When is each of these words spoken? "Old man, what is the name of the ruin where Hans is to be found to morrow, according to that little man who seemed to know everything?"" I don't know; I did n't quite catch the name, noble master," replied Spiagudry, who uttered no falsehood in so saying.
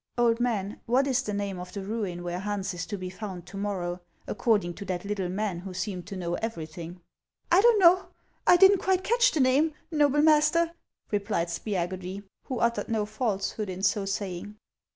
"Old 0.17 0.39
man, 0.39 0.81
what 0.87 1.05
is 1.05 1.21
the 1.21 1.31
name 1.31 1.59
of 1.59 1.73
the 1.73 1.83
ruin 1.83 2.23
where 2.23 2.39
Hans 2.39 2.73
is 2.73 2.87
to 2.87 2.97
be 2.97 3.11
found 3.11 3.45
to 3.45 3.55
morrow, 3.55 4.01
according 4.25 4.73
to 4.73 4.85
that 4.85 5.05
little 5.05 5.29
man 5.29 5.59
who 5.59 5.75
seemed 5.75 6.07
to 6.07 6.15
know 6.15 6.33
everything?"" 6.37 6.99
I 7.51 7.61
don't 7.61 7.77
know; 7.77 8.07
I 8.47 8.57
did 8.57 8.71
n't 8.71 8.81
quite 8.81 9.03
catch 9.03 9.31
the 9.31 9.39
name, 9.39 9.75
noble 9.91 10.23
master," 10.23 10.71
replied 11.11 11.49
Spiagudry, 11.49 12.23
who 12.45 12.57
uttered 12.57 12.89
no 12.89 13.05
falsehood 13.05 13.69
in 13.69 13.83
so 13.83 14.05
saying. 14.05 14.57